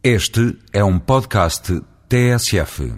Este 0.00 0.56
é 0.72 0.84
um 0.84 0.96
podcast 0.96 1.82
TSF. 2.08 2.94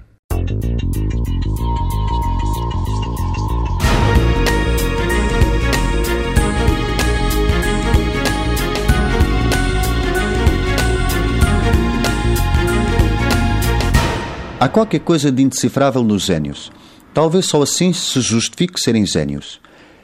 Há 14.60 14.68
qualquer 14.68 15.00
coisa 15.00 15.32
de 15.32 15.42
indecifrável 15.42 16.04
nos 16.04 16.24
gênios. 16.24 16.70
Talvez 17.14 17.46
só 17.46 17.62
assim 17.62 17.94
se 17.94 18.20
justifique 18.20 18.78
serem 18.78 19.06
gênios. 19.06 19.58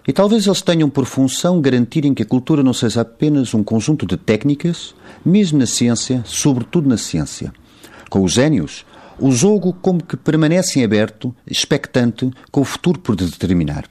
E 0.06 0.12
talvez 0.12 0.46
eles 0.46 0.62
tenham 0.62 0.88
por 0.88 1.04
função 1.04 1.60
garantirem 1.60 2.14
que 2.14 2.22
a 2.22 2.26
cultura 2.26 2.62
não 2.62 2.72
seja 2.72 3.00
apenas 3.00 3.52
um 3.54 3.64
conjunto 3.64 4.06
de 4.06 4.16
técnicas, 4.16 4.94
mesmo 5.24 5.58
na 5.58 5.66
ciência, 5.66 6.22
sobretudo 6.24 6.88
na 6.88 6.96
ciência. 6.96 7.52
Com 8.08 8.22
os 8.22 8.32
gênios, 8.32 8.86
o 9.18 9.32
jogo 9.32 9.72
como 9.72 10.04
que 10.04 10.16
permanece 10.16 10.78
em 10.78 10.84
aberto, 10.84 11.34
expectante, 11.44 12.30
com 12.52 12.60
o 12.60 12.64
futuro 12.64 13.00
por 13.00 13.16
determinar. 13.16 13.84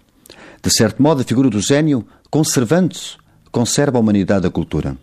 De 0.64 0.72
certo 0.72 1.04
modo, 1.04 1.22
a 1.22 1.26
figura 1.26 1.50
do 1.50 1.60
gênio, 1.60 2.06
conservando-se, 2.30 3.18
conserva 3.52 3.98
a 3.98 4.02
humanidade 4.02 4.44
da 4.44 4.50
cultura. 4.50 4.98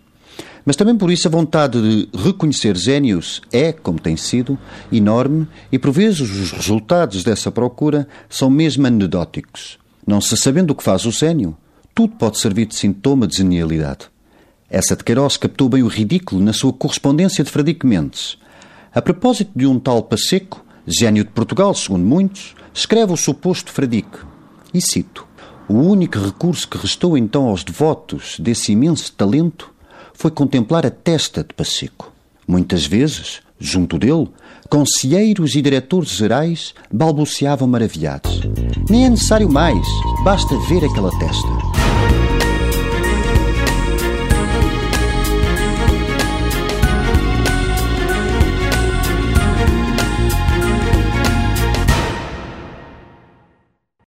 Mas 0.64 0.76
também 0.76 0.96
por 0.96 1.10
isso 1.10 1.28
a 1.28 1.30
vontade 1.30 1.80
de 1.82 2.08
reconhecer 2.16 2.76
gênios 2.76 3.42
é, 3.52 3.72
como 3.72 4.00
tem 4.00 4.16
sido, 4.16 4.58
enorme 4.90 5.46
e 5.70 5.78
por 5.78 5.90
vezes 5.90 6.20
os 6.20 6.52
resultados 6.52 7.22
dessa 7.22 7.50
procura 7.50 8.06
são 8.30 8.48
mesmo 8.48 8.86
anedóticos. 8.86 9.81
Não 10.06 10.20
se 10.20 10.36
sabendo 10.36 10.72
o 10.72 10.74
que 10.74 10.82
faz 10.82 11.06
o 11.06 11.12
gênio, 11.12 11.56
tudo 11.94 12.16
pode 12.16 12.38
servir 12.38 12.66
de 12.66 12.74
sintoma 12.74 13.26
de 13.26 13.36
genialidade. 13.36 14.10
Essa 14.68 14.96
de 14.96 15.04
Queiroz 15.04 15.36
captou 15.36 15.68
bem 15.68 15.82
o 15.82 15.88
ridículo 15.88 16.42
na 16.42 16.52
sua 16.52 16.72
correspondência 16.72 17.44
de 17.44 17.50
Fradique 17.50 17.86
Mendes. 17.86 18.36
A 18.92 19.00
propósito 19.00 19.52
de 19.54 19.66
um 19.66 19.78
tal 19.78 20.02
Pacheco, 20.02 20.64
gênio 20.86 21.22
de 21.22 21.30
Portugal, 21.30 21.72
segundo 21.74 22.04
muitos, 22.04 22.56
escreve 22.74 23.12
o 23.12 23.16
suposto 23.16 23.70
Fradique. 23.70 24.18
E 24.74 24.80
cito: 24.80 25.24
O 25.68 25.74
único 25.74 26.18
recurso 26.18 26.66
que 26.66 26.78
restou 26.78 27.16
então 27.16 27.46
aos 27.48 27.62
devotos 27.62 28.40
desse 28.40 28.72
imenso 28.72 29.12
talento 29.12 29.72
foi 30.14 30.30
contemplar 30.30 30.84
a 30.84 30.90
testa 30.90 31.44
de 31.44 31.54
Pacheco. 31.54 32.11
Muitas 32.46 32.86
vezes, 32.86 33.40
junto 33.58 33.98
dele, 33.98 34.28
conselheiros 34.68 35.54
e 35.54 35.62
diretores 35.62 36.10
gerais 36.10 36.74
balbuciavam 36.92 37.68
maravilhados. 37.68 38.40
Nem 38.88 39.06
é 39.06 39.10
necessário 39.10 39.50
mais, 39.50 39.86
basta 40.24 40.54
ver 40.68 40.84
aquela 40.84 41.10
testa. 41.18 42.51